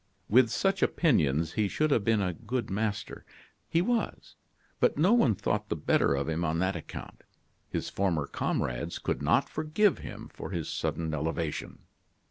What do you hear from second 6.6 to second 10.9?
account. His former comrades could not forgive him for his